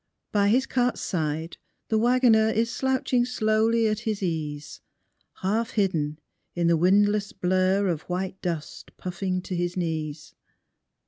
By 0.31 0.47
his 0.49 0.65
cart's 0.65 0.99
side 0.99 1.57
the 1.89 1.97
wagoner 1.99 2.49
Is 2.49 2.73
slouching 2.73 3.23
slowly 3.23 3.85
at 3.85 3.99
his 3.99 4.23
ease, 4.23 4.81
Half 5.43 5.73
hidden 5.73 6.17
in 6.55 6.65
the 6.65 6.75
windless 6.75 7.33
blur 7.33 7.85
Of 7.87 8.01
white 8.09 8.41
dust 8.41 8.97
puffing 8.97 9.43
to 9.43 9.55
his 9.55 9.77
knees. 9.77 10.33